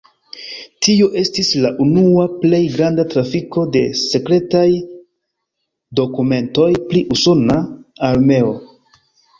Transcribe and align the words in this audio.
Tio 0.85 1.09
estis 1.21 1.51
la 1.65 1.71
unua 1.85 2.25
plej 2.39 2.61
granda 2.77 3.05
trafiko 3.13 3.67
de 3.77 3.85
sekretaj 4.01 4.65
dokumentoj 6.01 6.71
pri 6.89 7.07
usona 7.19 7.61
armeo. 8.13 8.55